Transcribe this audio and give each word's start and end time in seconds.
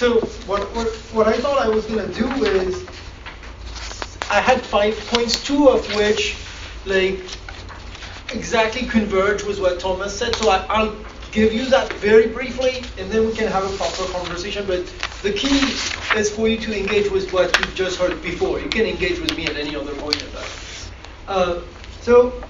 so 0.00 0.18
what, 0.46 0.62
what, 0.74 0.88
what 1.12 1.26
I 1.26 1.36
thought 1.36 1.58
I 1.58 1.68
was 1.68 1.84
going 1.84 2.10
to 2.10 2.14
do 2.14 2.26
is 2.42 2.86
I 4.30 4.40
had 4.40 4.62
five 4.62 4.96
points, 5.08 5.44
two 5.44 5.68
of 5.68 5.94
which 5.94 6.38
like 6.86 7.20
exactly 8.32 8.86
converge 8.88 9.44
with 9.44 9.60
what 9.60 9.78
Thomas 9.78 10.18
said. 10.18 10.34
So 10.36 10.48
I, 10.48 10.64
I'll 10.70 10.96
give 11.32 11.52
you 11.52 11.66
that 11.66 11.92
very 11.94 12.28
briefly, 12.28 12.82
and 12.96 13.10
then 13.10 13.26
we 13.26 13.34
can 13.34 13.46
have 13.48 13.62
a 13.62 13.76
proper 13.76 14.10
conversation. 14.10 14.66
But 14.66 14.86
the 15.20 15.34
key 15.34 15.58
is 16.18 16.30
for 16.34 16.48
you 16.48 16.56
to 16.56 16.74
engage 16.74 17.10
with 17.10 17.30
what 17.34 17.54
you 17.60 17.66
just 17.74 17.98
heard 17.98 18.22
before. 18.22 18.58
You 18.58 18.70
can 18.70 18.86
engage 18.86 19.20
with 19.20 19.36
me 19.36 19.48
at 19.48 19.56
any 19.56 19.76
other 19.76 19.92
point 19.96 20.22
in 20.22 20.32
that. 20.32 20.90
Uh, 21.28 21.60
so 22.00 22.42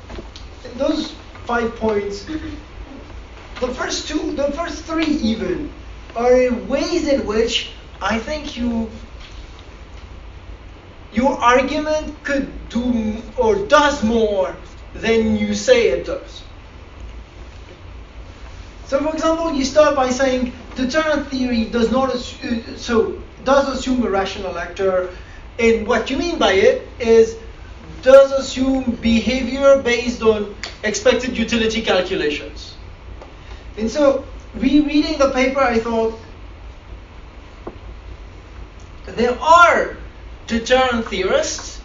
those 0.76 1.16
five 1.46 1.74
points, 1.74 2.26
the 2.26 3.74
first 3.74 4.06
two, 4.06 4.36
the 4.36 4.52
first 4.52 4.84
three 4.84 5.04
even, 5.04 5.72
are 6.16 6.52
ways 6.52 7.08
in 7.08 7.26
which 7.26 7.70
I 8.00 8.18
think 8.18 8.56
you 8.56 8.90
your 11.12 11.32
argument 11.32 12.22
could 12.22 12.68
do 12.68 13.16
or 13.36 13.66
does 13.66 14.02
more 14.04 14.54
than 14.94 15.36
you 15.36 15.54
say 15.54 15.88
it 15.88 16.06
does. 16.06 16.42
So, 18.86 18.98
for 19.00 19.12
example, 19.14 19.52
you 19.52 19.64
start 19.64 19.96
by 19.96 20.10
saying 20.10 20.52
deterrent 20.74 21.28
theory 21.28 21.64
does 21.64 21.90
not 21.90 22.14
assume, 22.14 22.64
uh, 22.68 22.76
so 22.76 23.18
does 23.44 23.68
assume 23.68 24.04
a 24.04 24.10
rational 24.10 24.58
actor, 24.58 25.10
and 25.58 25.86
what 25.86 26.10
you 26.10 26.16
mean 26.16 26.38
by 26.38 26.52
it 26.52 26.88
is 26.98 27.36
does 28.02 28.32
assume 28.32 28.96
behavior 28.96 29.80
based 29.82 30.22
on 30.22 30.54
expected 30.82 31.36
utility 31.36 31.82
calculations. 31.82 32.74
And 33.76 33.90
so, 33.90 34.24
rereading 34.54 35.18
the 35.18 35.30
paper, 35.30 35.60
I 35.60 35.78
thought 35.78 36.18
there 39.06 39.38
are 39.40 39.96
deterrent 40.46 41.06
theorists 41.06 41.80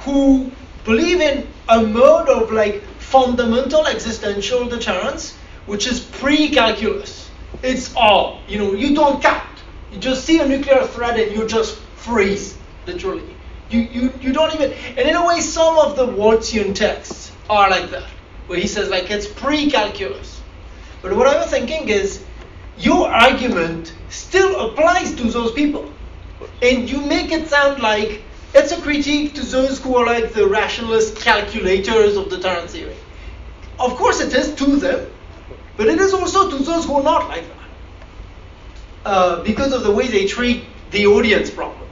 who 0.00 0.50
believe 0.84 1.20
in 1.20 1.46
a 1.68 1.82
mode 1.82 2.28
of 2.28 2.50
like 2.50 2.82
fundamental 2.98 3.86
existential 3.86 4.66
deterrence, 4.66 5.36
which 5.66 5.86
is 5.86 6.00
pre-calculus. 6.00 7.30
It's 7.62 7.94
all, 7.94 8.40
you 8.48 8.58
know, 8.58 8.72
you 8.72 8.94
don't 8.94 9.22
count. 9.22 9.46
You 9.92 9.98
just 9.98 10.24
see 10.24 10.40
a 10.40 10.48
nuclear 10.48 10.86
threat 10.86 11.18
and 11.18 11.36
you 11.36 11.46
just 11.46 11.78
freeze, 11.96 12.56
literally. 12.86 13.36
You, 13.70 13.80
you, 13.80 14.12
you 14.20 14.32
don't 14.32 14.54
even, 14.54 14.72
and 14.72 15.08
in 15.08 15.14
a 15.14 15.26
way, 15.26 15.40
some 15.40 15.78
of 15.78 15.96
the 15.96 16.06
Waltzian 16.06 16.74
texts 16.74 17.32
are 17.48 17.70
like 17.70 17.90
that, 17.90 18.08
where 18.46 18.58
he 18.58 18.66
says 18.66 18.88
like 18.88 19.10
it's 19.10 19.26
pre-calculus. 19.26 20.41
But 21.02 21.16
what 21.16 21.26
I 21.26 21.36
was 21.36 21.50
thinking 21.50 21.88
is, 21.88 22.24
your 22.78 23.08
argument 23.08 23.92
still 24.08 24.68
applies 24.68 25.14
to 25.16 25.24
those 25.24 25.52
people 25.52 25.92
and 26.62 26.88
you 26.88 27.00
make 27.00 27.32
it 27.32 27.48
sound 27.48 27.82
like 27.82 28.22
it's 28.54 28.72
a 28.72 28.80
critique 28.80 29.34
to 29.34 29.42
those 29.42 29.80
who 29.80 29.96
are 29.96 30.06
like 30.06 30.32
the 30.32 30.46
rationalist 30.46 31.16
calculators 31.16 32.16
of 32.16 32.28
deterrent 32.28 32.70
theory. 32.70 32.96
Of 33.78 33.96
course, 33.96 34.20
it 34.20 34.34
is 34.34 34.54
to 34.56 34.76
them, 34.76 35.10
but 35.76 35.88
it 35.88 35.98
is 35.98 36.12
also 36.12 36.50
to 36.50 36.62
those 36.62 36.84
who 36.84 36.96
are 36.96 37.02
not 37.02 37.28
like 37.28 37.44
that. 37.44 37.58
Uh, 39.04 39.42
because 39.42 39.72
of 39.72 39.82
the 39.82 39.90
way 39.90 40.06
they 40.06 40.26
treat 40.26 40.64
the 40.92 41.06
audience 41.06 41.50
problem. 41.50 41.88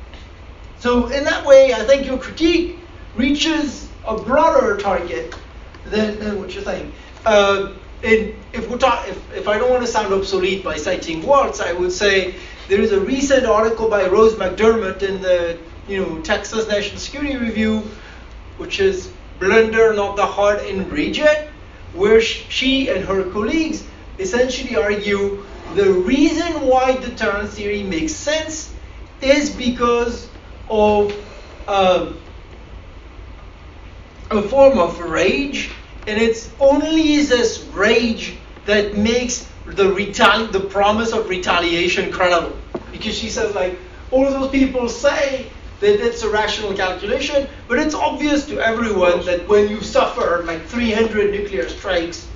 So, 0.79 1.07
in 1.09 1.25
that 1.25 1.45
way, 1.45 1.73
I 1.75 1.85
think 1.85 2.07
your 2.07 2.19
critique 2.19 2.79
reaches 3.17 3.89
a 4.07 4.17
broader 4.17 4.77
target 4.77 5.35
than, 5.87 6.19
than 6.21 6.39
what 6.39 6.55
you're 6.55 6.63
saying. 6.63 6.93
Uh, 7.27 7.73
and 8.03 8.35
if, 8.53 8.79
talk, 8.79 9.09
if, 9.09 9.35
if 9.35 9.49
I 9.49 9.59
don't 9.59 9.71
want 9.71 9.83
to 9.83 9.91
sound 9.91 10.13
obsolete 10.15 10.65
by 10.65 10.77
citing 10.77 11.23
Waltz, 11.23 11.61
I 11.61 11.73
would 11.73 11.93
say 11.93 12.35
there 12.69 12.81
is 12.81 12.93
a 12.93 13.01
recent 13.01 13.47
article 13.47 13.89
by 13.89 14.07
Rose 14.09 14.35
McDermott 14.35 15.03
in 15.03 15.21
the 15.21 15.59
you 15.89 16.05
know 16.05 16.21
Texas 16.23 16.69
National 16.69 16.99
Security 16.99 17.37
Review, 17.37 17.81
which 18.57 18.81
is 18.81 19.13
Blunt 19.39 19.73
Not 19.73 20.17
the 20.17 20.27
Heart 20.27 20.61
Enrage 20.65 21.23
where 21.95 22.21
she 22.21 22.89
and 22.89 23.05
her 23.05 23.25
colleagues 23.31 23.85
essentially 24.19 24.77
argue 24.77 25.45
the 25.75 25.93
reason 25.93 26.67
why 26.67 26.97
deterrence 26.97 27.55
theory 27.55 27.83
makes 27.83 28.13
sense 28.13 28.73
is 29.21 29.51
because 29.51 30.29
of 30.69 31.13
um, 31.69 32.19
a 34.31 34.43
form 34.43 34.79
of 34.79 34.99
rage, 35.01 35.71
and 36.11 36.21
it's 36.21 36.51
only 36.59 37.23
this 37.23 37.63
rage 37.73 38.37
that 38.67 38.97
makes 38.97 39.49
the 39.65 39.85
retali- 39.85 40.51
the 40.51 40.59
promise 40.59 41.13
of 41.13 41.29
retaliation 41.29 42.11
credible. 42.11 42.57
Because 42.91 43.17
she 43.17 43.29
says 43.29 43.55
like 43.55 43.79
all 44.11 44.27
of 44.27 44.33
those 44.33 44.51
people 44.51 44.89
say 44.89 45.47
that 45.79 46.05
it's 46.05 46.25
a 46.25 46.29
rational 46.29 46.75
calculation, 46.75 47.47
but 47.69 47.79
it's 47.79 47.95
obvious 47.95 48.45
to 48.47 48.59
everyone 48.59 49.25
that 49.25 49.47
when 49.47 49.71
you 49.71 49.81
suffer 49.83 50.43
like 50.47 50.63
300 50.67 51.31
nuclear 51.31 51.69
strikes, 51.69 52.27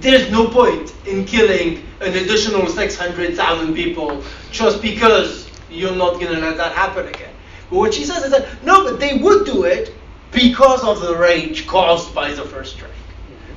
there's 0.00 0.30
no 0.30 0.48
point 0.48 0.94
in 1.06 1.26
killing 1.26 1.84
an 2.00 2.16
additional 2.16 2.66
600,000 2.68 3.74
people 3.74 4.24
just 4.50 4.80
because 4.80 5.46
you're 5.70 5.94
not 5.94 6.14
going 6.14 6.34
to 6.34 6.40
let 6.40 6.56
that 6.56 6.72
happen 6.72 7.06
again. 7.06 7.34
But 7.68 7.76
what 7.76 7.92
she 7.92 8.04
says 8.04 8.24
is 8.24 8.30
that 8.30 8.64
no, 8.64 8.82
but 8.82 8.98
they 8.98 9.18
would 9.18 9.44
do 9.44 9.64
it 9.64 9.94
because 10.32 10.82
of 10.82 11.00
the 11.00 11.16
rage 11.16 11.66
caused 11.66 12.14
by 12.14 12.32
the 12.32 12.42
first 12.42 12.74
strike. 12.74 12.90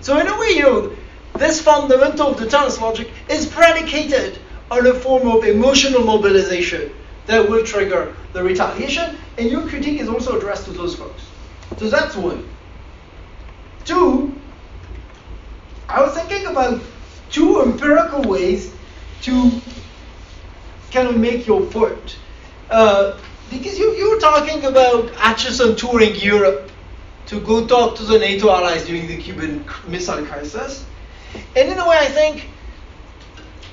So 0.02 0.20
in 0.20 0.28
a 0.28 0.40
way, 0.40 0.50
you 0.50 0.64
know, 0.64 0.96
this 1.38 1.62
fundamental 1.62 2.34
deterrence 2.34 2.80
logic 2.80 3.10
is 3.30 3.46
predicated 3.46 4.40
on 4.70 4.86
a 4.88 4.94
form 4.94 5.28
of 5.28 5.44
emotional 5.44 6.04
mobilization 6.04 6.92
that 7.26 7.50
will 7.50 7.66
trigger 7.66 8.16
the 8.34 8.44
retaliation, 8.44 9.18
and 9.38 9.50
your 9.50 9.68
critique 9.68 10.00
is 10.00 10.08
also 10.08 10.38
addressed 10.38 10.66
to 10.66 10.72
those 10.72 10.96
folks. 10.96 11.24
So 11.78 11.90
that's 11.90 12.16
one. 12.16 12.48
Two, 13.84 14.34
I 15.90 16.02
was 16.02 16.14
thinking 16.14 16.46
about 16.48 16.82
two 17.32 17.62
empirical 17.62 18.24
ways 18.24 18.74
to 19.24 19.62
kind 20.92 21.08
of 21.08 21.18
make 21.18 21.48
your 21.48 21.62
point. 21.62 22.18
Uh, 22.70 23.18
because 23.96 24.00
you, 24.00 24.14
you 24.14 24.20
talking 24.20 24.66
about 24.66 25.08
Acheson 25.14 25.78
touring 25.78 26.16
Europe 26.16 26.72
to 27.28 27.40
go 27.40 27.66
talk 27.66 27.96
to 27.98 28.04
the 28.04 28.20
NATO 28.20 28.50
allies 28.50 28.86
during 28.86 29.08
the 29.08 29.18
Cuban 29.18 29.66
Missile 29.88 30.26
Crisis. 30.26 30.86
And 31.56 31.70
in 31.70 31.78
a 31.78 31.88
way, 31.88 31.98
I 31.98 32.08
think 32.08 32.48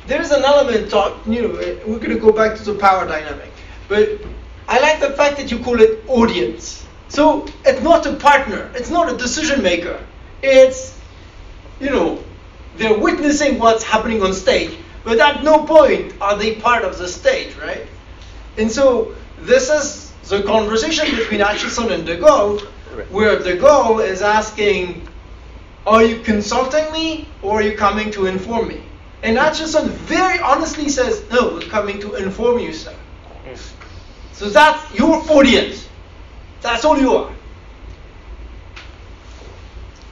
there's 0.06 0.30
an 0.30 0.42
element, 0.42 0.90
talk, 0.90 1.18
you 1.26 1.42
know, 1.42 1.56
eh, 1.56 1.78
we're 1.86 1.98
going 1.98 2.10
to 2.10 2.18
go 2.18 2.32
back 2.32 2.56
to 2.56 2.64
the 2.64 2.74
power 2.74 3.06
dynamic. 3.06 3.50
But 3.88 4.20
I 4.68 4.80
like 4.80 5.00
the 5.00 5.10
fact 5.10 5.36
that 5.36 5.50
you 5.50 5.58
call 5.58 5.80
it 5.80 6.02
audience. 6.08 6.86
So 7.08 7.46
it's 7.64 7.82
not 7.82 8.06
a 8.06 8.14
partner, 8.14 8.70
it's 8.74 8.90
not 8.90 9.12
a 9.12 9.16
decision 9.16 9.62
maker. 9.62 10.02
It's, 10.42 10.98
you 11.78 11.90
know, 11.90 12.24
they're 12.76 12.98
witnessing 12.98 13.58
what's 13.58 13.84
happening 13.84 14.22
on 14.22 14.32
stage, 14.32 14.76
but 15.04 15.20
at 15.20 15.44
no 15.44 15.66
point 15.66 16.14
are 16.20 16.36
they 16.36 16.56
part 16.56 16.84
of 16.84 16.96
the 16.96 17.06
stage, 17.06 17.54
right? 17.56 17.86
And 18.56 18.72
so 18.72 19.14
this 19.40 19.68
is 19.68 20.11
the 20.28 20.42
conversation 20.42 21.14
between 21.16 21.40
Acheson 21.40 21.92
and 21.92 22.06
De 22.06 22.16
Gaulle, 22.16 22.60
where 23.10 23.38
De 23.38 23.56
Gaulle 23.56 24.06
is 24.06 24.22
asking 24.22 25.08
are 25.86 26.04
you 26.04 26.20
consulting 26.20 26.90
me 26.92 27.28
or 27.42 27.58
are 27.58 27.62
you 27.62 27.76
coming 27.76 28.10
to 28.12 28.26
inform 28.26 28.68
me? 28.68 28.82
And 29.22 29.36
Acheson 29.36 29.88
very 29.88 30.38
honestly 30.38 30.88
says, 30.88 31.24
No, 31.30 31.54
we're 31.54 31.60
coming 31.62 32.00
to 32.00 32.14
inform 32.14 32.58
you, 32.58 32.72
sir. 32.72 32.94
So 34.32 34.48
that's 34.48 34.94
your 34.94 35.14
audience. 35.30 35.88
That's 36.60 36.84
all 36.84 36.98
you 36.98 37.14
are. 37.16 37.32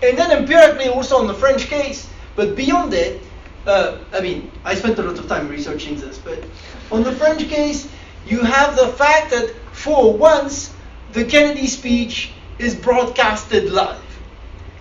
And 0.02 0.16
then 0.16 0.30
empirically, 0.32 0.88
also 0.88 1.18
on 1.18 1.26
the 1.26 1.34
French 1.34 1.66
case, 1.66 2.08
but 2.36 2.56
beyond 2.56 2.94
it, 2.94 3.20
uh, 3.66 3.98
I 4.12 4.20
mean, 4.20 4.50
I 4.64 4.74
spent 4.74 4.98
a 4.98 5.02
lot 5.02 5.18
of 5.18 5.28
time 5.28 5.48
researching 5.48 5.96
this, 5.96 6.18
but 6.18 6.42
on 6.90 7.02
the 7.02 7.12
French 7.12 7.42
case, 7.48 7.88
you 8.26 8.40
have 8.40 8.76
the 8.76 8.88
fact 8.88 9.30
that 9.30 9.54
for 9.80 10.12
once, 10.12 10.74
the 11.12 11.24
Kennedy 11.24 11.66
speech 11.66 12.32
is 12.58 12.74
broadcasted 12.74 13.70
live. 13.70 14.02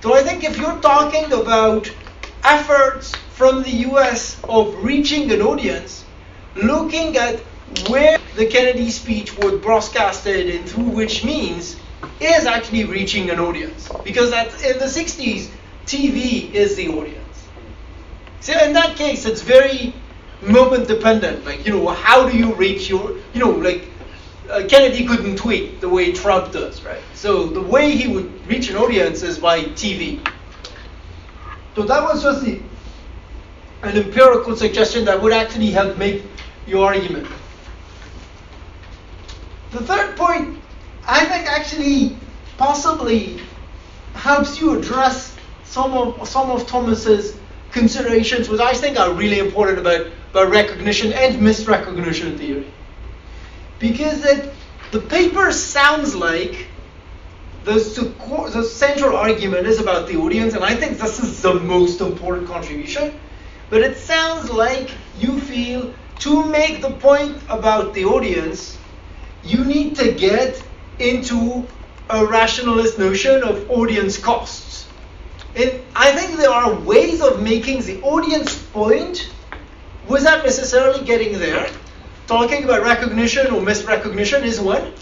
So 0.01 0.13
I 0.13 0.23
think 0.23 0.43
if 0.43 0.57
you're 0.57 0.79
talking 0.81 1.31
about 1.31 1.89
efforts 2.43 3.15
from 3.31 3.63
the 3.63 3.71
US 3.89 4.41
of 4.43 4.75
reaching 4.83 5.31
an 5.31 5.41
audience, 5.41 6.03
looking 6.55 7.15
at 7.15 7.39
where 7.87 8.17
the 8.35 8.45
Kennedy 8.45 8.89
speech 8.91 9.37
was 9.37 9.61
broadcasted 9.61 10.49
and 10.53 10.67
through 10.69 10.89
which 10.89 11.23
means 11.23 11.77
is 12.19 12.45
actually 12.45 12.83
reaching 12.83 13.29
an 13.29 13.39
audience. 13.39 13.89
Because 14.03 14.31
that's, 14.31 14.61
in 14.63 14.77
the 14.79 14.85
60s, 14.85 15.49
TV 15.85 16.51
is 16.53 16.75
the 16.75 16.89
audience. 16.89 17.47
So 18.41 18.53
in 18.65 18.73
that 18.73 18.97
case, 18.97 19.25
it's 19.25 19.41
very 19.41 19.93
moment 20.41 20.87
dependent. 20.87 21.45
Like, 21.45 21.65
you 21.65 21.73
know, 21.73 21.87
how 21.87 22.27
do 22.29 22.37
you 22.37 22.53
reach 22.53 22.89
your, 22.89 23.17
you 23.33 23.39
know, 23.39 23.51
like 23.51 23.88
uh, 24.49 24.67
Kennedy 24.67 25.05
couldn't 25.05 25.35
tweet 25.37 25.79
the 25.81 25.89
way 25.89 26.11
Trump 26.11 26.51
does, 26.51 26.83
right? 26.83 27.01
So 27.13 27.47
the 27.47 27.61
way 27.61 27.91
he 27.91 28.07
would 28.07 28.47
reach 28.47 28.69
an 28.69 28.75
audience 28.75 29.21
is 29.21 29.37
by 29.37 29.63
TV. 29.63 30.25
So 31.75 31.83
that 31.83 32.03
was 32.03 32.23
just 32.23 32.43
the 32.43 32.61
an 33.81 33.95
empirical 33.95 34.55
suggestion 34.57 35.05
that 35.05 35.21
would 35.21 35.31
actually 35.31 35.71
help 35.71 35.97
make 35.97 36.23
your 36.67 36.85
argument. 36.85 37.27
The 39.71 39.79
third 39.79 40.17
point, 40.17 40.57
I 41.07 41.23
think, 41.25 41.47
actually 41.47 42.17
possibly 42.57 43.39
helps 44.15 44.59
you 44.59 44.77
address 44.77 45.37
some 45.63 45.93
of 45.93 46.27
some 46.27 46.49
of 46.51 46.67
Thomas's 46.67 47.37
considerations, 47.71 48.49
which 48.49 48.59
I 48.59 48.73
think 48.73 48.99
are 48.99 49.13
really 49.13 49.39
important 49.39 49.79
about, 49.79 50.07
about 50.31 50.49
recognition 50.49 51.13
and 51.13 51.35
misrecognition 51.35 52.37
theory. 52.37 52.73
Because 53.79 54.25
it, 54.25 54.53
the 54.91 54.99
paper 54.99 55.51
sounds 55.51 56.15
like 56.15 56.67
the, 57.63 57.73
the 58.53 58.63
central 58.63 59.15
argument 59.15 59.67
is 59.67 59.79
about 59.79 60.07
the 60.07 60.17
audience, 60.17 60.53
and 60.53 60.63
I 60.63 60.75
think 60.75 60.97
this 60.97 61.19
is 61.19 61.41
the 61.41 61.53
most 61.53 62.01
important 62.01 62.47
contribution. 62.47 63.19
But 63.69 63.81
it 63.81 63.97
sounds 63.97 64.49
like 64.49 64.91
you 65.19 65.39
feel 65.39 65.93
to 66.19 66.45
make 66.45 66.81
the 66.81 66.91
point 66.91 67.41
about 67.49 67.93
the 67.93 68.05
audience, 68.05 68.77
you 69.43 69.63
need 69.63 69.95
to 69.97 70.11
get 70.11 70.61
into 70.97 71.65
a 72.09 72.25
rationalist 72.25 72.99
notion 72.99 73.43
of 73.43 73.69
audience 73.69 74.17
costs. 74.17 74.87
And 75.55 75.79
I 75.95 76.11
think 76.11 76.37
there 76.37 76.49
are 76.49 76.73
ways 76.73 77.21
of 77.21 77.41
making 77.41 77.81
the 77.83 78.01
audience 78.01 78.57
point 78.73 79.29
without 80.07 80.43
necessarily 80.43 81.05
getting 81.05 81.39
there. 81.39 81.69
Talking 82.29 82.63
about 82.63 82.83
recognition 82.83 83.47
or 83.47 83.59
misrecognition 83.59 84.43
is 84.43 84.61
one. 84.61 84.93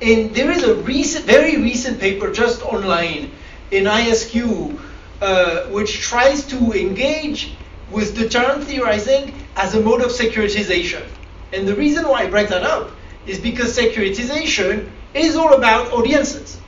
And 0.00 0.34
there 0.34 0.50
is 0.50 0.62
a 0.62 0.74
recent, 0.76 1.26
very 1.26 1.58
recent 1.58 2.00
paper 2.00 2.32
just 2.32 2.62
online 2.62 3.30
in 3.70 3.84
ISQ 3.84 4.80
uh, 5.20 5.66
which 5.66 6.00
tries 6.00 6.46
to 6.46 6.72
engage 6.72 7.52
with 7.90 8.16
deterrent 8.16 8.64
theorizing 8.64 9.34
as 9.56 9.74
a 9.74 9.80
mode 9.82 10.00
of 10.00 10.08
securitization. 10.08 11.06
And 11.52 11.68
the 11.68 11.74
reason 11.74 12.08
why 12.08 12.22
I 12.22 12.30
bring 12.30 12.46
that 12.46 12.62
up 12.62 12.90
is 13.26 13.38
because 13.38 13.76
securitization 13.76 14.88
is 15.12 15.36
all 15.36 15.52
about 15.52 15.92
audiences. 15.92 16.58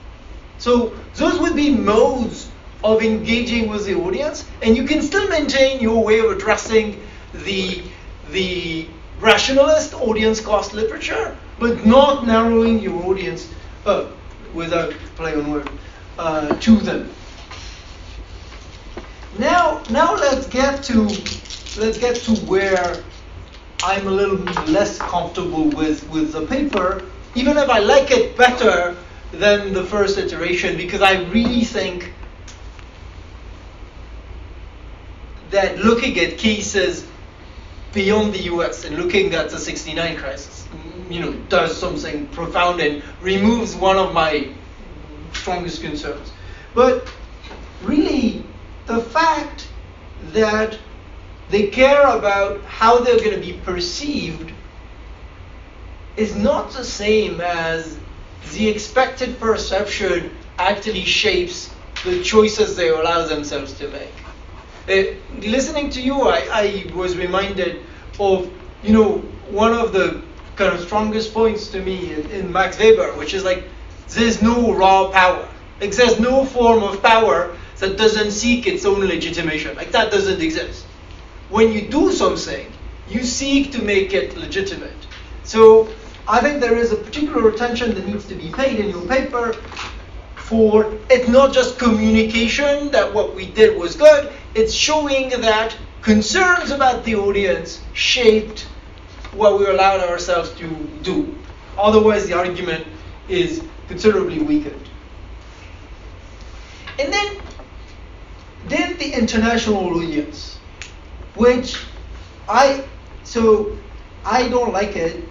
So 0.58 0.92
those 1.14 1.40
would 1.40 1.56
be 1.56 1.70
modes 1.74 2.50
of 2.84 3.02
engaging 3.02 3.70
with 3.70 3.86
the 3.86 3.94
audience, 3.94 4.44
and 4.60 4.76
you 4.76 4.84
can 4.84 5.00
still 5.00 5.26
maintain 5.30 5.80
your 5.80 6.04
way 6.04 6.18
of 6.18 6.26
addressing 6.26 7.00
the, 7.32 7.82
the 8.32 8.86
rationalist 9.20 9.94
audience 9.94 10.40
cost 10.40 10.74
literature, 10.74 11.36
but 11.58 11.84
not 11.84 12.26
narrowing 12.26 12.78
your 12.78 13.02
audience 13.04 13.52
uh, 13.86 14.06
without 14.54 14.92
play 15.16 15.34
on 15.34 15.50
word 15.50 15.68
uh, 16.18 16.54
to 16.56 16.76
them. 16.76 17.10
Now, 19.38 19.82
now 19.90 20.14
let's 20.14 20.46
get 20.46 20.82
to 20.84 21.02
let's 21.78 21.98
get 21.98 22.16
to 22.16 22.34
where 22.46 23.02
I'm 23.82 24.06
a 24.06 24.10
little 24.10 24.38
less 24.66 24.98
comfortable 24.98 25.68
with 25.70 26.08
with 26.10 26.32
the 26.32 26.46
paper, 26.46 27.04
even 27.34 27.56
if 27.56 27.68
I 27.68 27.78
like 27.78 28.10
it 28.10 28.36
better 28.36 28.96
than 29.32 29.72
the 29.72 29.84
first 29.84 30.18
iteration, 30.18 30.76
because 30.76 31.02
I 31.02 31.22
really 31.24 31.64
think 31.64 32.12
that 35.50 35.78
looking 35.78 36.18
at 36.18 36.38
cases 36.38 37.06
beyond 37.98 38.32
the 38.32 38.44
US 38.54 38.84
and 38.84 38.96
looking 38.96 39.34
at 39.34 39.50
the 39.50 39.58
69 39.58 40.16
crisis, 40.18 40.68
you 41.10 41.18
know, 41.18 41.32
does 41.48 41.76
something 41.76 42.28
profound 42.28 42.80
and 42.80 43.02
removes 43.20 43.74
one 43.74 43.96
of 43.96 44.14
my 44.14 44.48
strongest 45.32 45.82
concerns. 45.82 46.30
But 46.76 47.12
really, 47.82 48.44
the 48.86 49.00
fact 49.00 49.66
that 50.32 50.78
they 51.50 51.66
care 51.66 52.06
about 52.06 52.62
how 52.62 53.00
they're 53.00 53.18
going 53.18 53.34
to 53.40 53.44
be 53.44 53.54
perceived 53.64 54.52
is 56.16 56.36
not 56.36 56.70
the 56.70 56.84
same 56.84 57.40
as 57.40 57.98
the 58.52 58.68
expected 58.68 59.40
perception 59.40 60.30
actually 60.58 61.04
shapes 61.04 61.74
the 62.04 62.22
choices 62.22 62.76
they 62.76 62.90
allow 62.90 63.26
themselves 63.26 63.72
to 63.72 63.88
make. 63.88 64.14
Uh, 64.88 65.14
listening 65.40 65.90
to 65.90 66.00
you, 66.00 66.22
I, 66.22 66.38
I 66.62 66.92
was 66.94 67.16
reminded 67.16 67.84
of, 68.20 68.50
you 68.82 68.92
know, 68.92 69.18
one 69.50 69.72
of 69.72 69.92
the 69.92 70.22
kind 70.56 70.74
of 70.74 70.80
strongest 70.80 71.32
points 71.32 71.68
to 71.68 71.80
me 71.80 72.12
in, 72.12 72.30
in 72.30 72.52
Max 72.52 72.78
Weber, 72.78 73.12
which 73.16 73.34
is 73.34 73.44
like, 73.44 73.64
there's 74.08 74.42
no 74.42 74.74
raw 74.74 75.10
power. 75.10 75.48
Like, 75.80 75.92
there's 75.92 76.18
no 76.18 76.44
form 76.44 76.82
of 76.82 77.02
power 77.02 77.56
that 77.78 77.96
doesn't 77.96 78.32
seek 78.32 78.66
its 78.66 78.84
own 78.84 79.00
legitimation. 79.00 79.76
Like, 79.76 79.92
that 79.92 80.10
doesn't 80.10 80.40
exist. 80.40 80.84
When 81.48 81.72
you 81.72 81.88
do 81.88 82.12
something, 82.12 82.72
you 83.08 83.22
seek 83.22 83.72
to 83.72 83.82
make 83.82 84.12
it 84.12 84.36
legitimate. 84.36 85.06
So, 85.44 85.88
I 86.26 86.40
think 86.40 86.60
there 86.60 86.76
is 86.76 86.92
a 86.92 86.96
particular 86.96 87.48
attention 87.48 87.94
that 87.94 88.06
needs 88.06 88.26
to 88.26 88.34
be 88.34 88.50
paid 88.52 88.80
in 88.80 88.90
your 88.90 89.06
paper 89.06 89.54
for 90.36 90.92
it's 91.10 91.28
not 91.28 91.52
just 91.52 91.78
communication 91.78 92.90
that 92.90 93.12
what 93.12 93.34
we 93.34 93.46
did 93.46 93.78
was 93.78 93.96
good, 93.96 94.32
it's 94.54 94.72
showing 94.72 95.28
that 95.28 95.76
concerns 96.08 96.70
about 96.70 97.04
the 97.04 97.14
audience 97.14 97.82
shaped 97.92 98.60
what 99.34 99.58
we 99.58 99.66
allowed 99.66 100.00
ourselves 100.00 100.50
to 100.52 100.66
do. 101.02 101.36
Otherwise, 101.76 102.26
the 102.26 102.32
argument 102.32 102.86
is 103.28 103.62
considerably 103.88 104.38
weakened. 104.38 104.88
And 106.98 107.12
then, 107.12 107.36
then 108.68 108.96
the 108.96 109.12
international 109.12 109.76
audience, 109.76 110.56
which 111.34 111.76
I 112.48 112.84
so 113.24 113.76
I 114.24 114.48
don't 114.48 114.72
like 114.72 114.96
it 114.96 115.22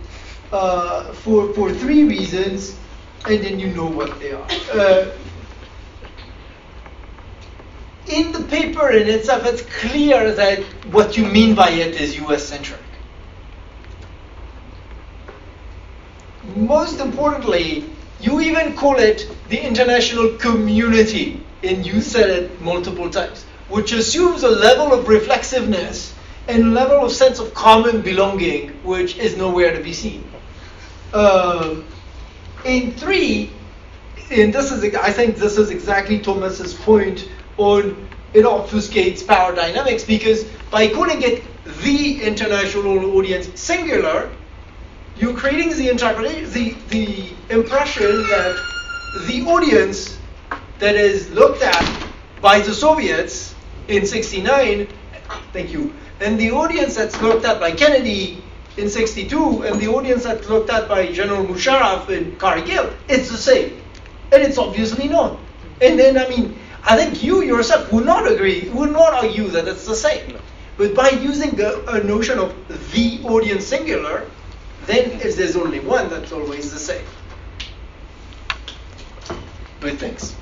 uh, 0.52 1.12
for 1.12 1.52
for 1.54 1.74
three 1.74 2.04
reasons, 2.04 2.78
and 3.26 3.44
then 3.44 3.58
you 3.60 3.74
know 3.74 3.88
what 3.88 4.20
they 4.20 4.32
are. 4.32 4.48
Uh, 4.72 5.10
in 8.10 8.32
the 8.32 8.42
paper 8.44 8.90
in 8.92 9.08
itself, 9.08 9.46
it's 9.46 9.62
clear 9.80 10.32
that 10.34 10.64
what 10.92 11.18
you 11.18 11.26
mean 11.26 11.56
by 11.56 11.70
it 11.70 12.00
is 12.00 12.18
US 12.20 12.44
centric. 12.44 12.80
Most 16.56 17.00
importantly, 17.00 17.86
you 18.20 18.40
even 18.42 18.76
call 18.76 18.98
it 18.98 19.30
the 19.50 19.60
international 19.60 20.38
community, 20.38 21.44
and 21.64 21.86
you 21.86 22.02
said 22.02 22.30
it 22.30 22.62
multiple 22.62 23.10
times, 23.10 23.44
which 23.70 23.92
assumes 23.92 24.44
a 24.44 24.50
level 24.50 24.94
of 24.94 25.08
reflexiveness 25.08 26.16
and 26.48 26.74
level 26.74 27.06
of 27.06 27.12
sense 27.12 27.40
of 27.40 27.54
common 27.54 28.02
belonging, 28.02 28.70
which 28.84 29.18
is 29.18 29.36
nowhere 29.38 29.76
to 29.76 29.84
be 29.84 29.92
seen. 29.92 30.24
Um, 31.14 31.86
in 32.64 32.94
three, 32.94 33.52
and 34.32 34.54
this 34.54 34.72
is, 34.72 34.96
I 34.96 35.12
think 35.12 35.36
this 35.36 35.58
is 35.58 35.70
exactly 35.70 36.20
Thomas's 36.20 36.74
point 36.74 37.28
on 37.58 38.08
it 38.34 38.46
obfuscates 38.46 39.26
power 39.26 39.56
dynamics 39.56 40.04
because 40.04 40.44
by 40.70 40.88
calling 40.88 41.22
it 41.22 41.44
the 41.84 42.22
international 42.22 43.18
audience 43.18 43.50
singular, 43.60 44.30
you're 45.18 45.36
creating 45.36 45.70
the, 45.70 46.46
the, 46.54 46.76
the 46.90 47.34
impression 47.50 48.06
that 48.30 48.56
the 49.28 49.42
audience 49.44 50.18
that 50.80 50.96
is 50.96 51.32
looked 51.32 51.64
at 51.64 52.08
by 52.42 52.60
the 52.60 52.74
Soviets 52.74 53.56
in 53.88 54.06
69, 54.06 54.88
thank 55.54 55.72
you, 55.72 55.94
and 56.20 56.40
the 56.40 56.52
audience 56.52 56.96
that's 56.96 57.20
looked 57.22 57.46
at 57.46 57.60
by 57.60 57.72
Kennedy 57.72 58.44
in 58.78 58.90
62, 58.90 59.64
and 59.64 59.80
the 59.80 59.88
audience 59.88 60.24
that's 60.24 60.48
looked 60.50 60.70
at 60.70 60.88
by 60.88 61.12
General 61.12 61.44
Musharraf 61.44 62.10
in 62.10 62.34
Kargil, 62.34 62.94
it's 63.08 63.30
the 63.30 63.38
same. 63.38 63.82
And 64.32 64.44
it's 64.44 64.58
obviously 64.58 65.08
not. 65.08 65.40
And 65.82 65.98
then, 65.98 66.18
I 66.18 66.28
mean, 66.30 66.58
I 66.90 66.96
think 66.96 67.22
you 67.22 67.44
yourself 67.44 67.92
would 67.92 68.06
not 68.06 68.32
agree, 68.32 68.70
would 68.70 68.92
not 68.92 69.14
argue 69.14 69.50
that 69.50 69.68
it's 69.68 69.86
the 69.86 69.96
same. 69.96 70.38
But 70.78 70.96
by 70.96 71.10
using 71.10 71.60
a, 71.60 71.82
a, 71.88 72.04
notion 72.04 72.40
of 72.40 72.54
the 72.94 73.20
audience 73.26 73.66
singular, 73.66 74.30
then 74.86 75.20
if 75.20 75.36
there's 75.36 75.58
only 75.58 75.82
one, 75.82 76.10
that's 76.10 76.32
always 76.32 76.72
the 76.72 76.80
same. 76.80 77.04
But 79.82 79.98
thanks. 79.98 80.34